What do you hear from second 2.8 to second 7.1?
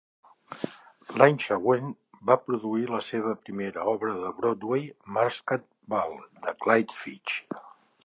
la seva primera obra de Broadway, Masked Ball, de Clyde